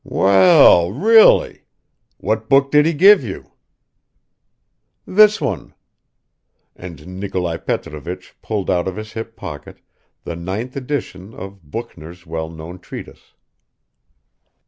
"Well, 0.03 0.91
really! 0.91 1.65
What 2.17 2.49
book 2.49 2.71
did 2.71 2.87
he 2.87 2.93
give 2.93 3.23
you?" 3.23 3.51
"This 5.05 5.39
one." 5.39 5.75
And 6.75 7.19
Nikolai 7.19 7.57
Petrovich 7.57 8.33
pulled 8.41 8.71
out 8.71 8.87
of 8.87 8.95
his 8.95 9.11
hip 9.13 9.35
pocket 9.35 9.77
the 10.23 10.35
ninth 10.35 10.75
edition 10.75 11.35
of 11.35 11.59
Büchner's 11.69 12.25
well 12.25 12.49
known 12.49 12.79
treatise. 12.79 13.33